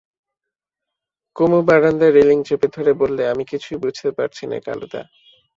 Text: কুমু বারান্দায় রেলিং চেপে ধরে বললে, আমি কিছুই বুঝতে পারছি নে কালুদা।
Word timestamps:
কুমু 1.35 1.59
বারান্দায় 1.61 2.11
রেলিং 2.11 2.39
চেপে 2.43 2.67
ধরে 2.67 2.91
বললে, 2.93 3.23
আমি 3.27 3.43
কিছুই 3.45 3.77
বুঝতে 3.77 4.09
পারছি 4.11 4.43
নে 4.47 4.57
কালুদা। 4.59 5.01